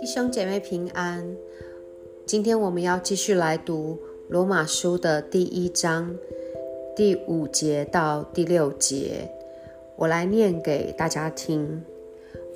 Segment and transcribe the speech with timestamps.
[0.00, 1.36] 弟兄姐妹平安，
[2.24, 6.16] 今天我们要继续来读罗马书的第一章
[6.94, 9.28] 第五节到第六节，
[9.96, 11.82] 我来念给大家听。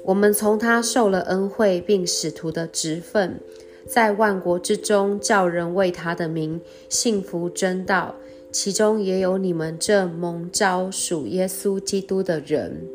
[0.04, 3.40] 我们从他受了恩惠，并使徒的职分，
[3.88, 8.14] 在万国之中叫人为他的名信服真道，
[8.54, 12.86] 其中也有你们这蒙召属耶稣基督的人。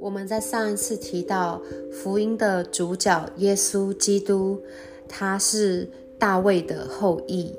[0.00, 4.60] 我们在上一次提到福音的主角耶稣基督，
[5.08, 7.54] 他是大卫的后裔，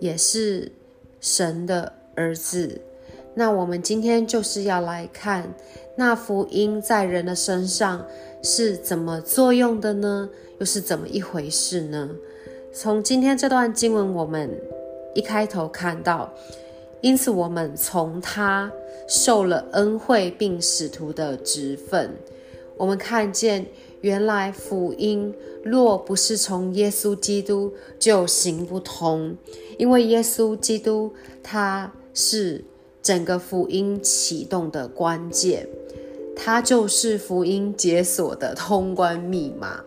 [0.00, 0.70] 也是
[1.18, 2.78] 神的儿子。
[3.34, 5.54] 那我们今天就是要来看
[5.96, 8.06] 那福音在人的身上
[8.42, 10.28] 是怎么作用的呢？
[10.58, 12.10] 又是怎么一回事呢？
[12.70, 14.50] 从今天这段经文，我们
[15.14, 16.32] 一开头看到。
[17.00, 18.72] 因此，我们从他
[19.06, 22.16] 受了恩惠并使徒的职分，
[22.76, 23.66] 我们看见
[24.00, 29.36] 原来福音若不是从耶稣基督就行不通，
[29.78, 32.64] 因为耶稣基督他是
[33.00, 35.68] 整个福音启动的关键，
[36.34, 39.84] 他就是福音解锁的通关密码。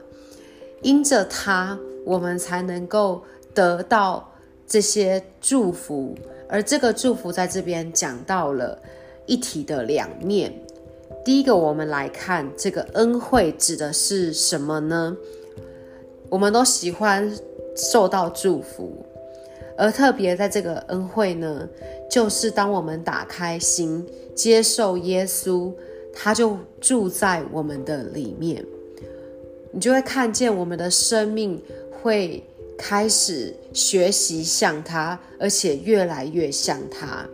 [0.81, 4.30] 因着他，我们才能够得到
[4.71, 6.15] 这些祝福。
[6.47, 8.81] 而这个祝福在这边讲到了
[9.25, 10.53] 一体的两面。
[11.25, 15.15] 第一个，我们来看这个恩惠指的是什么呢？
[16.29, 17.29] 我们都喜欢
[17.75, 18.93] 受到祝福，
[19.77, 21.67] 而特别在这个恩惠呢，
[22.09, 25.73] 就是当我们打开心接受耶稣，
[26.13, 28.65] 他就住在我们的里面，
[29.71, 31.61] 你就会看见我们的生命
[32.01, 32.41] 会。
[32.77, 37.27] 开始学习像他，而且越来越像他，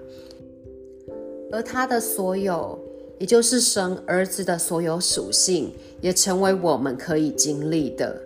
[1.52, 2.78] 而他的所有，
[3.18, 8.22] 也就是神儿子的所有属性，也成为我们可以经历的。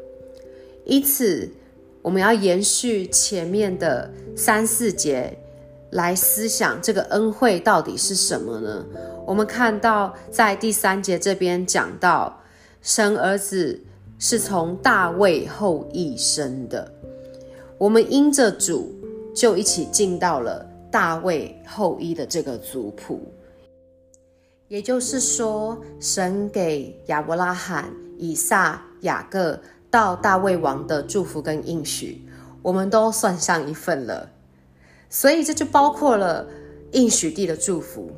[0.86, 1.48] 因此，
[2.02, 5.38] 我们要延续前面的三四节
[5.92, 8.84] 来思想这个恩惠到底是什么呢？
[9.28, 12.42] 我们看到在第三节这边讲到，
[12.82, 13.80] 神儿子
[14.18, 16.92] 是从大卫后裔生的。
[17.82, 18.94] 我们因着主，
[19.34, 23.20] 就一起进到了大卫后裔的这个族谱。
[24.68, 29.60] 也就是说，神给亚伯拉罕、以撒、雅各
[29.90, 32.24] 到大卫王的祝福跟应许，
[32.62, 34.30] 我们都算上一份了。
[35.10, 36.48] 所以这就包括了
[36.92, 38.12] 应许地的祝福，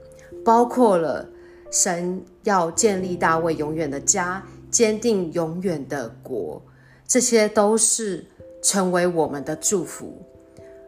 [0.44, 1.30] 包括了
[1.72, 6.62] 神要建立大卫永远的家，坚定永远的国，
[7.08, 8.26] 这些都是。
[8.64, 10.14] 成为我们的祝福，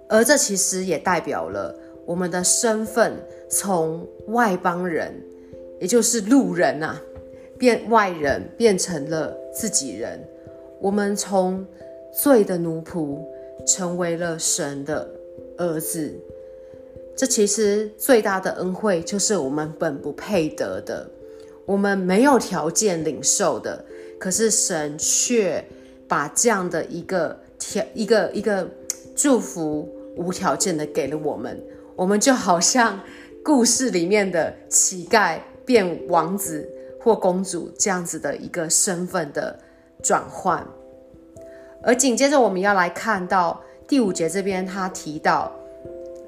[0.07, 3.13] 而这其实也代表了我们的身份
[3.49, 5.13] 从外邦人，
[5.81, 6.99] 也就是路人啊，
[7.59, 10.17] 变外人变成了自己人。
[10.79, 11.65] 我们从
[12.13, 13.19] 罪的奴仆
[13.67, 15.05] 成为了神的
[15.57, 16.13] 儿子。
[17.13, 21.05] 这其实最大的恩惠就是我们本不配得的，
[21.65, 23.83] 我们没有条件领受的，
[24.17, 25.61] 可是神却
[26.07, 27.37] 把这样的一个。
[27.93, 28.69] 一个一个
[29.15, 31.61] 祝福无条件的给了我们，
[31.95, 32.99] 我们就好像
[33.43, 39.57] 故事里面的乞丐变王子或公主这样子的一个身份的
[40.01, 40.65] 转换。
[41.81, 45.51] 而紧接着我们要来看到第五节这边，他提到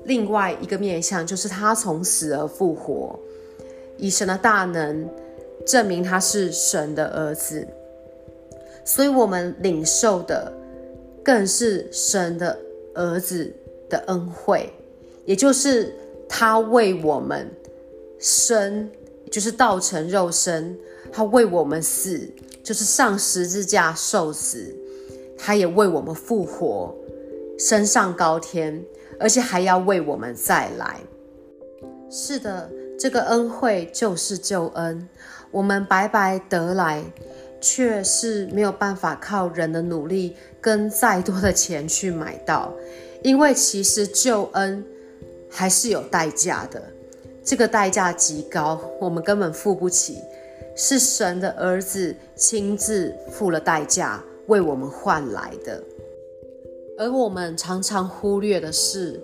[0.06, 3.18] 另外一个面向，就是他从死而复活，
[3.98, 5.10] 以神的大能
[5.66, 7.68] 证明他是神的儿子，
[8.86, 10.52] 所以我们领受的。
[11.28, 12.58] 更是神的
[12.94, 13.54] 儿子
[13.90, 14.72] 的恩惠，
[15.26, 15.94] 也就是
[16.30, 17.52] 他为我们
[18.18, 18.90] 生，
[19.30, 20.80] 就是道成肉身，
[21.12, 22.32] 他为我们死，
[22.64, 24.74] 就是上十字架受死，
[25.38, 26.96] 他也为我们复活，
[27.60, 28.82] 升上高天，
[29.20, 31.02] 而且还要为我们再来。
[32.10, 35.10] 是的，这个恩惠就是救恩，
[35.52, 37.04] 我们白白得来。
[37.60, 42.74] 却是没有办法靠人的努力跟再多的钱去买到，
[43.24, 44.84] 因为其实救恩
[45.50, 46.82] 还是有代价的，
[47.44, 50.18] 这个代价极高，我们根本付不起，
[50.76, 55.84] 是神的儿子亲自付了代价为我们换来的。
[57.00, 59.20] 而我们常常忽略的是，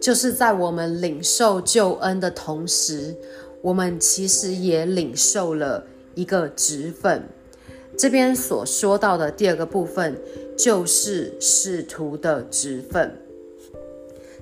[0.00, 3.14] 就是在我们领受救恩的同时，
[3.60, 5.84] 我们其实也领受了
[6.14, 7.22] 一个职分。
[7.98, 10.16] 这边所说到的第二个部分，
[10.56, 13.16] 就是使徒的职分。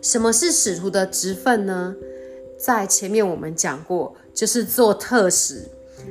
[0.02, 1.94] 什么是使徒的职分呢？
[2.58, 5.62] 在前面我们讲过，就是做特使，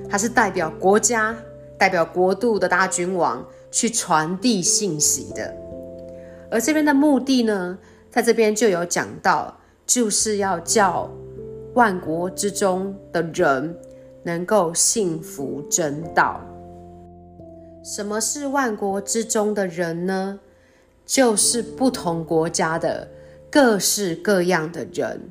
[0.10, 1.36] 他是代表国家、
[1.78, 5.54] 代表国度的大君王去传递信息的。
[6.50, 7.78] 而这边的目的呢，
[8.10, 11.12] 在这边就有讲到，就是要叫
[11.74, 13.76] 万国之中的人
[14.24, 16.40] 能够信服真道。
[17.84, 20.40] 什么是万国之中的人呢？
[21.06, 23.10] 就是不同国家的
[23.52, 25.30] 各式各样的人。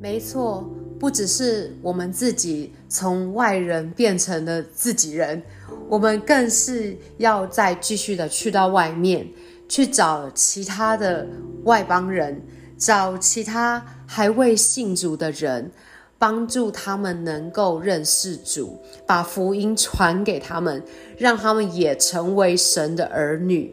[0.00, 0.68] 没错，
[0.98, 5.40] 不只是我们自己从外人变成了自己人，
[5.88, 9.28] 我们更是要再继续的去到外面
[9.68, 11.24] 去找其他的
[11.62, 12.42] 外邦人，
[12.76, 15.70] 找其他还未信主的人。
[16.18, 18.76] 帮助他们能够认识主，
[19.06, 20.82] 把福音传给他们，
[21.16, 23.72] 让他们也成为神的儿女。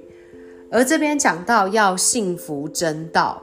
[0.69, 3.41] 而这边讲到要信服真道，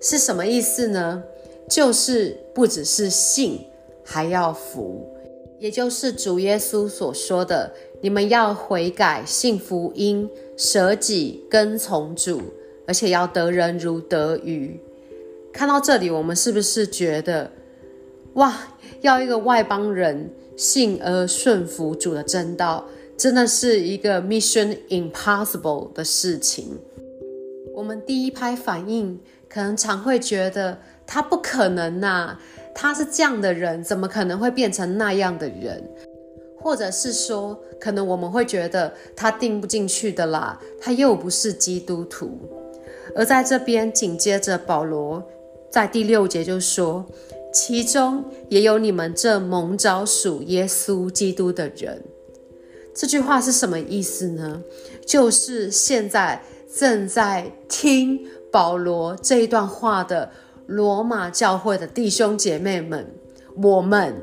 [0.00, 1.22] 是什么意思呢？
[1.68, 3.64] 就是不只是信，
[4.04, 5.08] 还要服，
[5.58, 12.42] 也就是主耶稣所说的：你们要悔改，信福音，舍己，跟从主，
[12.86, 14.80] 而且要得人如得鱼。
[15.52, 17.50] 看到这里，我们是不是觉得？
[18.34, 18.54] 哇，
[19.02, 26.78] 要一个外邦人信而顺服主的真道，真的是一个 mission impossible 的事情。
[27.74, 29.20] 我们第一拍反应
[29.50, 32.38] 可能常会觉得他不可能呐，
[32.74, 35.86] 他是这样的人，怎么可能会变成那样的人？
[36.58, 42.38] 或者是说，可能我们会觉得他定不进去的啦，他又不是基督徒。
[43.14, 45.22] 而在这边紧接着保罗
[45.70, 47.04] 在第六节就说。
[47.52, 52.02] 其中也有你们这蒙召属耶稣基督的人。
[52.94, 54.62] 这句话是什么意思呢？
[55.06, 56.42] 就是现在
[56.74, 58.20] 正在听
[58.50, 60.30] 保罗这一段话的
[60.66, 63.06] 罗马教会的弟兄姐妹们，
[63.56, 64.14] 我们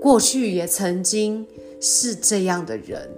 [0.00, 1.46] 过去也曾经
[1.80, 3.08] 是这样的人，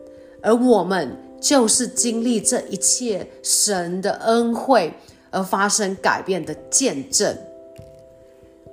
[0.40, 4.92] 而我们就是经历这一切神的恩惠
[5.30, 7.36] 而发生改变的见证。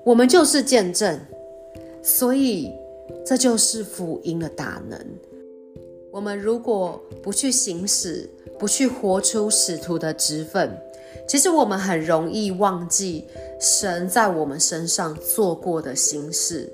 [0.08, 1.20] 我们就是见证，
[2.02, 2.72] 所以
[3.26, 4.98] 这就是福音的大能。
[6.14, 10.72] 我们如果不去行使，不去活出使徒的职分，
[11.28, 13.26] 其实我们很容易忘记
[13.60, 16.72] 神在我们身上做过的心事，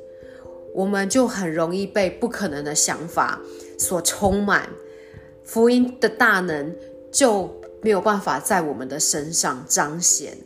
[0.72, 3.42] 我们就很容易被不可能的想法
[3.80, 4.70] 所充满，
[5.42, 6.72] 福音的大能
[7.12, 7.50] 就
[7.82, 10.38] 没有办法在我们的身上彰显。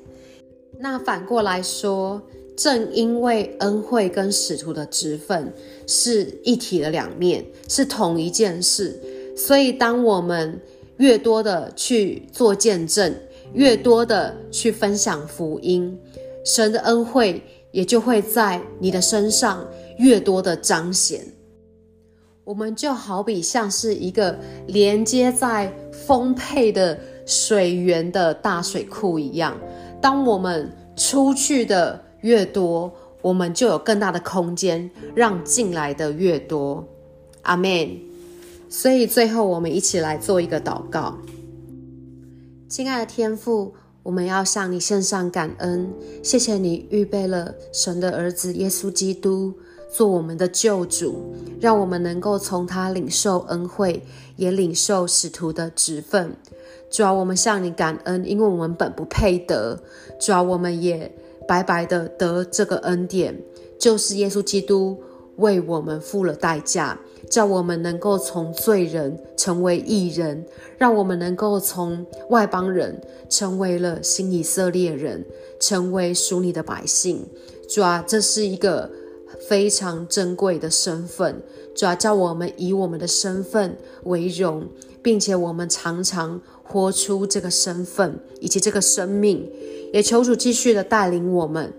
[0.80, 2.22] 那反过来说，
[2.57, 5.54] 正因为恩惠跟使徒的职分
[5.86, 9.00] 是一体的两面，是同一件事，
[9.38, 10.59] 所以当我们
[10.98, 13.13] 越多的去做见证，
[13.54, 15.95] 越多的去分享福音，
[16.44, 17.39] 神的恩惠
[17.71, 19.63] 也就会在你的身上
[20.00, 21.21] 越多的彰显。
[22.44, 29.56] 我们就好比像是一个连接在丰沛的水源的大水库一样，
[30.01, 32.06] 当我们出去的。
[32.28, 36.86] 越多，我们就有更大的空间，让进来的越多。
[37.44, 37.98] 阿门。
[38.68, 41.18] 所以最后，我们一起来做一个祷告。
[42.68, 45.90] 亲爱的天父，我们要向你献上感恩，
[46.22, 49.54] 谢谢你预备了神的儿子耶稣基督
[49.90, 54.04] 做我们的救主，让我们能够从他领受恩惠，
[54.36, 56.36] 也领受使徒的职分。
[56.92, 59.81] 主要我们向你感恩，因为我们本不配得。
[60.19, 61.10] 主要我们也。
[61.47, 63.42] 白白的得这个恩典，
[63.80, 64.97] 就是耶稣基督
[65.37, 66.99] 为我们付了代价，
[67.30, 70.45] 叫我们能够从罪人成为义人，
[70.77, 75.25] 让我们能够从外邦人成为了新以色列人，
[75.59, 77.25] 成为属你的百姓。
[77.69, 78.89] 主啊，这是一个
[79.47, 81.42] 非常珍贵的身份。
[81.75, 84.68] 主啊，叫我们以我们的身份为荣，
[85.04, 89.50] 并且我们常常活出这个身份以及这个生命。
[89.94, 91.71] 也求主继续的带领我们，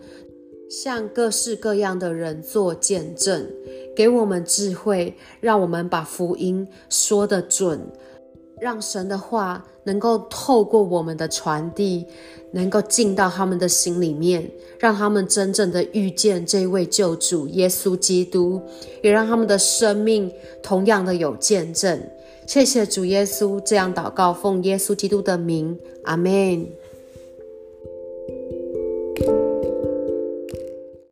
[0.70, 3.46] 向各式各样的人做见证，
[3.94, 7.78] 给我们智慧，让我们把福音说得准，
[8.58, 12.06] 让神的话能够透过我们的传递，
[12.52, 18.58] 能够进到他们的心里面，让他们真正的遇见这位救主耶稣基督，
[19.02, 22.00] 也让他们的生命同样的有见证。
[22.48, 26.66] 谢谢主耶稣，这样祷告，奉耶稣基督的名，阿门。